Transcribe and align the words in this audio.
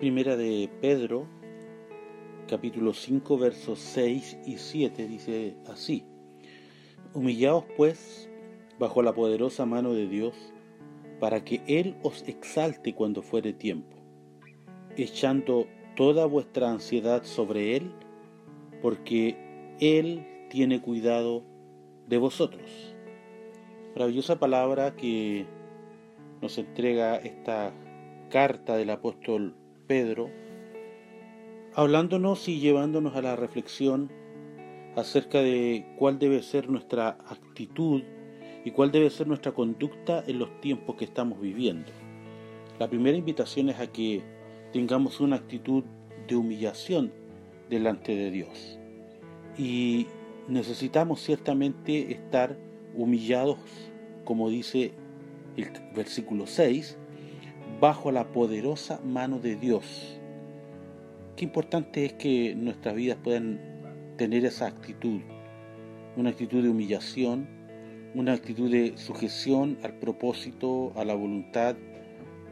Primera 0.00 0.34
de 0.34 0.70
Pedro, 0.80 1.26
capítulo 2.48 2.94
5, 2.94 3.36
versos 3.36 3.78
6 3.80 4.38
y 4.46 4.56
7, 4.56 5.06
dice 5.06 5.56
así. 5.66 6.06
Humillaos 7.12 7.66
pues 7.76 8.30
bajo 8.78 9.02
la 9.02 9.12
poderosa 9.12 9.66
mano 9.66 9.92
de 9.92 10.08
Dios, 10.08 10.54
para 11.20 11.44
que 11.44 11.60
Él 11.66 11.96
os 12.02 12.26
exalte 12.26 12.94
cuando 12.94 13.20
fuere 13.20 13.52
tiempo, 13.52 13.94
echando 14.96 15.66
toda 15.96 16.24
vuestra 16.24 16.70
ansiedad 16.70 17.24
sobre 17.24 17.76
Él, 17.76 17.92
porque 18.80 19.36
Él 19.80 20.26
tiene 20.48 20.80
cuidado 20.80 21.44
de 22.08 22.16
vosotros. 22.16 22.96
Maravillosa 23.94 24.38
palabra 24.38 24.96
que 24.96 25.44
nos 26.40 26.56
entrega 26.56 27.16
esta 27.16 27.74
carta 28.30 28.78
del 28.78 28.88
apóstol 28.88 29.59
Pedro, 29.90 30.30
hablándonos 31.74 32.46
y 32.46 32.60
llevándonos 32.60 33.16
a 33.16 33.22
la 33.22 33.34
reflexión 33.34 34.08
acerca 34.94 35.42
de 35.42 35.84
cuál 35.98 36.20
debe 36.20 36.44
ser 36.44 36.70
nuestra 36.70 37.08
actitud 37.08 38.04
y 38.64 38.70
cuál 38.70 38.92
debe 38.92 39.10
ser 39.10 39.26
nuestra 39.26 39.50
conducta 39.50 40.22
en 40.28 40.38
los 40.38 40.60
tiempos 40.60 40.94
que 40.94 41.04
estamos 41.04 41.40
viviendo. 41.40 41.90
La 42.78 42.88
primera 42.88 43.18
invitación 43.18 43.68
es 43.68 43.80
a 43.80 43.88
que 43.88 44.22
tengamos 44.72 45.18
una 45.18 45.34
actitud 45.34 45.82
de 46.28 46.36
humillación 46.36 47.12
delante 47.68 48.14
de 48.14 48.30
Dios. 48.30 48.78
Y 49.58 50.06
necesitamos 50.46 51.20
ciertamente 51.20 52.12
estar 52.12 52.56
humillados, 52.94 53.58
como 54.24 54.50
dice 54.50 54.92
el 55.56 55.72
versículo 55.96 56.46
6, 56.46 56.96
bajo 57.78 58.10
la 58.10 58.32
poderosa 58.32 59.00
mano 59.04 59.38
de 59.38 59.56
Dios. 59.56 60.18
Qué 61.36 61.44
importante 61.44 62.04
es 62.04 62.12
que 62.14 62.54
nuestras 62.54 62.94
vidas 62.94 63.18
puedan 63.22 63.60
tener 64.16 64.44
esa 64.44 64.66
actitud, 64.66 65.20
una 66.16 66.30
actitud 66.30 66.62
de 66.62 66.68
humillación, 66.68 67.48
una 68.14 68.32
actitud 68.32 68.70
de 68.70 68.96
sujeción 68.96 69.78
al 69.82 69.94
propósito, 69.94 70.92
a 70.96 71.04
la 71.04 71.14
voluntad 71.14 71.76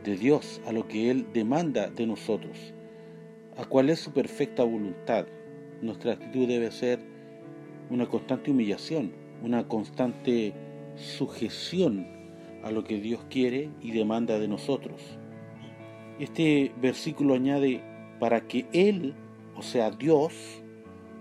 de 0.05 0.17
Dios, 0.17 0.61
a 0.67 0.73
lo 0.73 0.87
que 0.87 1.11
Él 1.11 1.27
demanda 1.35 1.91
de 1.91 2.07
nosotros, 2.07 2.73
a 3.57 3.65
cuál 3.65 3.91
es 3.91 3.99
su 3.99 4.13
perfecta 4.13 4.65
voluntad. 4.65 5.27
Nuestra 5.83 6.13
actitud 6.13 6.49
debe 6.49 6.71
ser 6.71 7.01
una 7.91 8.07
constante 8.07 8.51
humillación, 8.51 9.13
una 9.43 9.67
constante 9.67 10.55
sujeción 10.97 12.18
a 12.63 12.71
lo 12.71 12.85
que 12.85 13.01
Dios 13.01 13.25
quiere 13.31 13.71
y 13.81 13.93
demanda 13.93 14.39
de 14.39 14.49
nosotros. 14.49 15.01
Este 16.19 16.73
versículo 16.81 17.35
añade, 17.35 17.83
para 18.19 18.41
que 18.41 18.67
Él, 18.73 19.15
o 19.57 19.63
sea 19.63 19.91
Dios, 19.91 20.63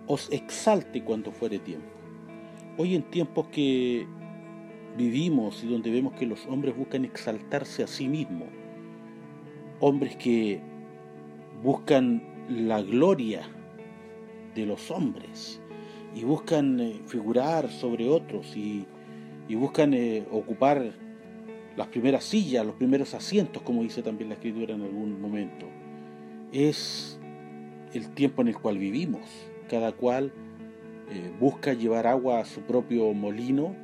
os 0.08 0.32
exalte 0.32 1.04
cuando 1.04 1.32
fuere 1.32 1.60
tiempo. 1.60 1.88
Hoy 2.78 2.96
en 2.96 3.04
tiempos 3.04 3.48
que 3.48 4.08
vivimos 4.98 5.64
y 5.64 5.68
donde 5.68 5.92
vemos 5.92 6.14
que 6.14 6.26
los 6.26 6.46
hombres 6.48 6.76
buscan 6.76 7.06
exaltarse 7.06 7.84
a 7.84 7.88
sí 7.88 8.08
mismos, 8.08 8.48
hombres 9.80 10.16
que 10.16 10.60
buscan 11.62 12.24
la 12.50 12.82
gloria 12.82 13.42
de 14.56 14.66
los 14.66 14.90
hombres 14.90 15.62
y 16.16 16.24
buscan 16.24 16.80
eh, 16.80 17.00
figurar 17.06 17.70
sobre 17.70 18.10
otros 18.10 18.56
y, 18.56 18.88
buscan 19.56 19.94
eh, 19.94 20.26
ocupar 20.32 20.94
las 21.78 21.88
primeras 21.88 22.24
sillas, 22.24 22.66
los 22.66 22.76
primeros 22.76 23.14
asientos, 23.14 23.62
como 23.62 23.84
dice 23.84 24.02
también 24.02 24.30
la 24.30 24.36
escritura 24.36 24.74
en 24.74 24.82
algún 24.82 25.22
momento. 25.22 25.68
Es 26.52 27.20
el 27.94 28.10
tiempo 28.16 28.42
en 28.42 28.50
el 28.50 28.58
cual 28.58 28.80
vivimos. 28.80 29.22
Cada 29.70 29.92
cual 29.92 30.34
eh, 31.12 31.32
busca 31.40 31.74
llevar 31.74 32.08
agua 32.08 32.40
a 32.40 32.46
su 32.46 32.62
propio 32.62 33.14
molino 33.14 33.76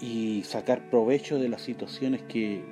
y 0.00 0.42
sacar 0.44 0.88
provecho 0.88 1.38
de 1.38 1.48
las 1.48 1.60
situaciones 1.60 2.22
que 2.22 2.64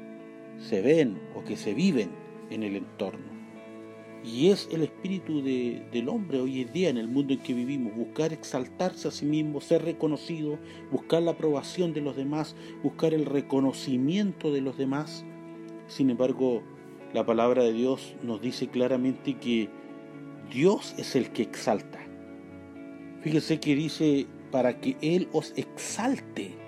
se 0.59 0.81
ven 0.81 1.21
o 1.35 1.45
que 1.45 1.57
se 1.57 1.75
viven 1.75 2.11
en 2.51 2.63
el 2.63 2.77
entorno. 2.77 3.34
Y 4.25 4.49
es 4.49 4.69
el 4.73 4.83
espíritu 4.83 5.43
del 5.43 6.09
hombre 6.09 6.41
hoy 6.41 6.63
en 6.63 6.73
día 6.73 6.89
en 6.89 6.97
el 6.97 7.09
mundo 7.09 7.35
en 7.35 7.41
que 7.41 7.53
vivimos, 7.53 7.95
buscar 7.95 8.33
exaltarse 8.33 9.09
a 9.09 9.11
sí 9.11 9.27
mismo, 9.27 9.61
ser 9.61 9.85
reconocido, 9.85 10.59
buscar 10.91 11.23
la 11.23 11.33
aprobación 11.33 11.93
de 11.93 12.01
los 12.01 12.17
demás, 12.17 12.57
buscar 12.83 13.13
el 13.13 13.27
reconocimiento 13.27 14.51
de 14.51 14.63
los 14.63 14.79
demás. 14.79 15.27
Sin 15.89 16.09
embargo, 16.09 16.63
la 17.13 17.27
palabra 17.27 17.63
de 17.63 17.75
Dios 17.75 18.15
nos 18.23 18.41
dice 18.41 18.69
claramente 18.69 19.35
que 19.35 19.69
Dios 20.51 20.95
es 20.97 21.17
el 21.17 21.31
que 21.31 21.43
exalta. 21.43 22.01
Fíjese 23.21 23.61
que 23.61 23.75
dice 23.75 24.27
para 24.51 24.81
que 24.81 24.97
Él 25.03 25.29
os 25.33 25.53
exalte. 25.57 26.64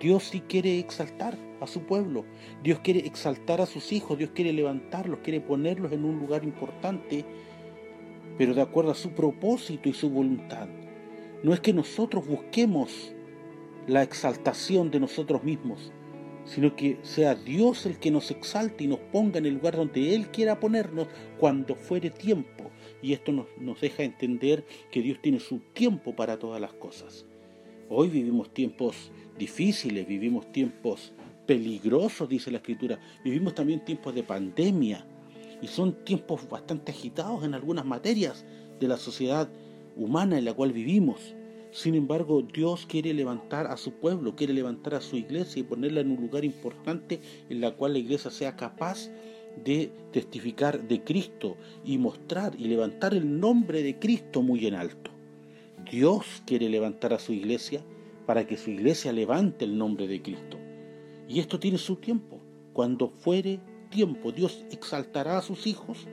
Dios 0.00 0.24
sí 0.24 0.40
quiere 0.40 0.78
exaltar 0.78 1.36
a 1.60 1.66
su 1.66 1.82
pueblo. 1.82 2.24
Dios 2.62 2.80
quiere 2.80 3.00
exaltar 3.06 3.60
a 3.60 3.66
sus 3.66 3.92
hijos, 3.92 4.18
Dios 4.18 4.30
quiere 4.34 4.52
levantarlos, 4.52 5.20
quiere 5.22 5.40
ponerlos 5.40 5.92
en 5.92 6.04
un 6.04 6.18
lugar 6.18 6.44
importante, 6.44 7.24
pero 8.38 8.54
de 8.54 8.62
acuerdo 8.62 8.90
a 8.90 8.96
su 8.96 9.10
propósito 9.10 9.88
y 9.88 9.92
su 9.92 10.10
voluntad. 10.10 10.68
No 11.42 11.52
es 11.54 11.60
que 11.60 11.72
nosotros 11.72 12.26
busquemos 12.26 13.14
la 13.86 14.02
exaltación 14.02 14.90
de 14.90 15.00
nosotros 15.00 15.42
mismos, 15.42 15.92
sino 16.44 16.74
que 16.76 16.98
sea 17.02 17.34
Dios 17.34 17.86
el 17.86 17.98
que 17.98 18.10
nos 18.10 18.30
exalte 18.30 18.84
y 18.84 18.88
nos 18.88 18.98
ponga 18.98 19.38
en 19.38 19.46
el 19.46 19.54
lugar 19.54 19.76
donde 19.76 20.14
Él 20.14 20.28
quiera 20.28 20.60
ponernos 20.60 21.08
cuando 21.38 21.74
fuere 21.74 22.10
tiempo. 22.10 22.70
Y 23.00 23.12
esto 23.12 23.32
nos, 23.32 23.46
nos 23.58 23.80
deja 23.80 24.02
entender 24.02 24.64
que 24.90 25.02
Dios 25.02 25.18
tiene 25.20 25.40
su 25.40 25.58
tiempo 25.72 26.14
para 26.14 26.38
todas 26.38 26.60
las 26.60 26.72
cosas. 26.74 27.26
Hoy 27.94 28.08
vivimos 28.08 28.54
tiempos 28.54 29.10
difíciles, 29.38 30.08
vivimos 30.08 30.50
tiempos 30.50 31.12
peligrosos, 31.46 32.26
dice 32.26 32.50
la 32.50 32.56
escritura. 32.56 32.98
Vivimos 33.22 33.54
también 33.54 33.84
tiempos 33.84 34.14
de 34.14 34.22
pandemia 34.22 35.04
y 35.60 35.66
son 35.66 36.02
tiempos 36.02 36.48
bastante 36.48 36.90
agitados 36.90 37.44
en 37.44 37.52
algunas 37.52 37.84
materias 37.84 38.46
de 38.80 38.88
la 38.88 38.96
sociedad 38.96 39.46
humana 39.94 40.38
en 40.38 40.46
la 40.46 40.54
cual 40.54 40.72
vivimos. 40.72 41.34
Sin 41.70 41.94
embargo, 41.94 42.40
Dios 42.40 42.86
quiere 42.86 43.12
levantar 43.12 43.66
a 43.66 43.76
su 43.76 43.92
pueblo, 43.92 44.36
quiere 44.36 44.54
levantar 44.54 44.94
a 44.94 45.02
su 45.02 45.16
iglesia 45.18 45.60
y 45.60 45.64
ponerla 45.64 46.00
en 46.00 46.12
un 46.12 46.22
lugar 46.22 46.46
importante 46.46 47.20
en 47.50 47.60
la 47.60 47.72
cual 47.72 47.92
la 47.92 47.98
iglesia 47.98 48.30
sea 48.30 48.56
capaz 48.56 49.10
de 49.62 49.92
testificar 50.12 50.88
de 50.88 51.04
Cristo 51.04 51.58
y 51.84 51.98
mostrar 51.98 52.54
y 52.58 52.68
levantar 52.68 53.12
el 53.12 53.38
nombre 53.38 53.82
de 53.82 53.98
Cristo 53.98 54.40
muy 54.40 54.66
en 54.66 54.76
alto. 54.76 55.10
Dios 55.90 56.42
quiere 56.46 56.68
levantar 56.68 57.12
a 57.12 57.18
su 57.18 57.32
iglesia 57.32 57.82
para 58.26 58.46
que 58.46 58.56
su 58.56 58.70
iglesia 58.70 59.12
levante 59.12 59.64
el 59.64 59.76
nombre 59.76 60.06
de 60.06 60.22
Cristo. 60.22 60.58
Y 61.28 61.40
esto 61.40 61.58
tiene 61.58 61.78
su 61.78 61.96
tiempo. 61.96 62.40
Cuando 62.72 63.08
fuere 63.08 63.60
tiempo, 63.90 64.32
Dios 64.32 64.64
exaltará 64.70 65.38
a 65.38 65.42
sus 65.42 65.66
hijos 65.66 66.06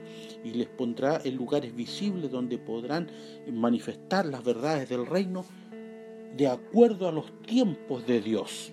y 0.44 0.50
les 0.50 0.68
pondrá 0.68 1.20
en 1.24 1.36
lugares 1.36 1.74
visibles 1.74 2.30
donde 2.30 2.58
podrán 2.58 3.10
manifestar 3.52 4.26
las 4.26 4.44
verdades 4.44 4.88
del 4.88 5.06
reino 5.06 5.44
de 6.36 6.46
acuerdo 6.46 7.08
a 7.08 7.12
los 7.12 7.32
tiempos 7.42 8.06
de 8.06 8.20
Dios. 8.20 8.72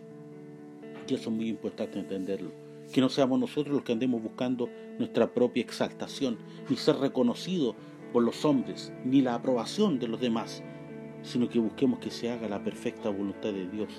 Y 1.08 1.14
eso 1.14 1.30
es 1.30 1.36
muy 1.36 1.48
importante 1.48 2.00
entenderlo. 2.00 2.52
Que 2.92 3.02
no 3.02 3.10
seamos 3.10 3.40
nosotros 3.40 3.76
los 3.76 3.84
que 3.84 3.94
andemos 3.94 4.22
buscando 4.22 4.70
nuestra 4.98 5.34
propia 5.34 5.64
exaltación, 5.64 6.38
ni 6.70 6.78
ser 6.78 6.98
reconocidos 6.98 7.76
por 8.14 8.24
los 8.24 8.46
hombres, 8.46 8.94
ni 9.04 9.22
la 9.22 9.36
aprobación 9.36 10.00
de 10.00 10.08
los 10.08 10.22
demás, 10.22 10.64
sino 11.24 11.50
que 11.50 11.60
busquemos 11.60 12.00
que 12.00 12.12
se 12.12 12.30
haga 12.32 12.48
la 12.48 12.64
perfecta 12.64 13.10
voluntad 13.10 13.52
de 13.52 13.68
Dios 13.68 13.90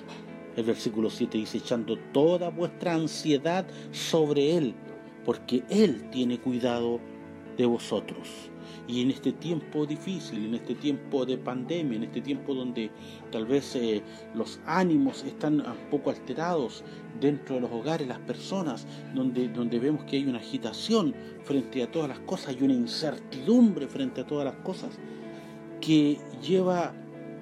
el 0.58 0.64
versículo 0.64 1.08
7 1.08 1.38
dice, 1.38 1.58
echando 1.58 1.96
toda 2.12 2.50
vuestra 2.50 2.92
ansiedad 2.92 3.64
sobre 3.92 4.56
Él, 4.56 4.74
porque 5.24 5.62
Él 5.70 6.10
tiene 6.10 6.40
cuidado 6.40 6.98
de 7.56 7.64
vosotros. 7.64 8.50
Y 8.88 9.02
en 9.02 9.12
este 9.12 9.30
tiempo 9.30 9.86
difícil, 9.86 10.46
en 10.46 10.56
este 10.56 10.74
tiempo 10.74 11.24
de 11.24 11.38
pandemia, 11.38 11.98
en 11.98 12.02
este 12.02 12.22
tiempo 12.22 12.54
donde 12.54 12.90
tal 13.30 13.46
vez 13.46 13.76
eh, 13.76 14.02
los 14.34 14.58
ánimos 14.66 15.22
están 15.22 15.60
un 15.60 15.90
poco 15.92 16.10
alterados 16.10 16.82
dentro 17.20 17.54
de 17.54 17.60
los 17.60 17.70
hogares, 17.70 18.08
las 18.08 18.18
personas, 18.18 18.84
donde, 19.14 19.46
donde 19.46 19.78
vemos 19.78 20.04
que 20.06 20.16
hay 20.16 20.24
una 20.24 20.38
agitación 20.38 21.14
frente 21.44 21.84
a 21.84 21.90
todas 21.92 22.08
las 22.08 22.18
cosas, 22.18 22.48
hay 22.48 22.64
una 22.64 22.74
incertidumbre 22.74 23.86
frente 23.86 24.22
a 24.22 24.26
todas 24.26 24.44
las 24.44 24.56
cosas, 24.64 24.98
que 25.80 26.18
lleva 26.42 26.92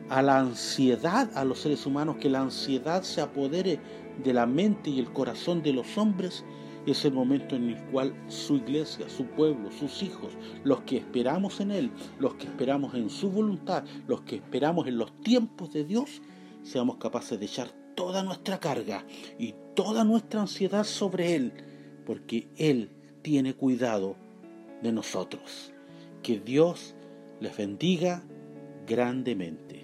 a 0.08 0.22
la 0.22 0.38
ansiedad 0.38 1.30
a 1.36 1.44
los 1.44 1.60
seres 1.60 1.86
humanos, 1.86 2.16
que 2.16 2.30
la 2.30 2.40
ansiedad 2.40 3.02
se 3.02 3.20
apodere 3.20 3.80
de 4.22 4.32
la 4.32 4.46
mente 4.46 4.90
y 4.90 4.98
el 4.98 5.12
corazón 5.12 5.62
de 5.62 5.72
los 5.72 5.98
hombres, 5.98 6.44
es 6.86 7.04
el 7.04 7.12
momento 7.12 7.56
en 7.56 7.70
el 7.70 7.84
cual 7.86 8.14
su 8.28 8.56
iglesia, 8.56 9.08
su 9.08 9.24
pueblo, 9.26 9.72
sus 9.72 10.02
hijos, 10.02 10.32
los 10.62 10.82
que 10.82 10.98
esperamos 10.98 11.60
en 11.60 11.72
Él, 11.72 11.90
los 12.20 12.34
que 12.34 12.46
esperamos 12.46 12.94
en 12.94 13.10
su 13.10 13.30
voluntad, 13.30 13.84
los 14.06 14.20
que 14.22 14.36
esperamos 14.36 14.86
en 14.86 14.98
los 14.98 15.12
tiempos 15.22 15.72
de 15.72 15.84
Dios, 15.84 16.22
seamos 16.62 16.96
capaces 16.98 17.40
de 17.40 17.46
echar 17.46 17.70
toda 17.96 18.22
nuestra 18.22 18.60
carga 18.60 19.04
y 19.38 19.54
toda 19.74 20.04
nuestra 20.04 20.42
ansiedad 20.42 20.84
sobre 20.84 21.34
Él, 21.34 21.52
porque 22.04 22.48
Él 22.56 22.90
tiene 23.22 23.54
cuidado 23.54 24.16
de 24.82 24.92
nosotros. 24.92 25.72
Que 26.22 26.38
Dios 26.38 26.94
les 27.40 27.56
bendiga 27.56 28.22
grandemente. 28.86 29.75